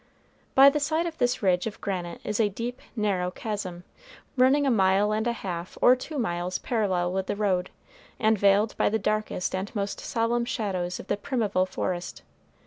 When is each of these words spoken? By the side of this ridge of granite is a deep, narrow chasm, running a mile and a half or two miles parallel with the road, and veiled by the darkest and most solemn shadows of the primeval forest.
By 0.55 0.71
the 0.71 0.79
side 0.79 1.05
of 1.05 1.19
this 1.19 1.43
ridge 1.43 1.67
of 1.67 1.79
granite 1.79 2.21
is 2.23 2.39
a 2.39 2.49
deep, 2.49 2.81
narrow 2.95 3.29
chasm, 3.29 3.83
running 4.35 4.65
a 4.65 4.71
mile 4.71 5.11
and 5.11 5.27
a 5.27 5.31
half 5.31 5.77
or 5.79 5.95
two 5.95 6.17
miles 6.17 6.57
parallel 6.57 7.13
with 7.13 7.27
the 7.27 7.35
road, 7.35 7.69
and 8.19 8.35
veiled 8.35 8.75
by 8.77 8.89
the 8.89 8.97
darkest 8.97 9.53
and 9.53 9.69
most 9.75 9.99
solemn 9.99 10.43
shadows 10.45 10.99
of 10.99 11.05
the 11.05 11.17
primeval 11.17 11.67
forest. 11.67 12.23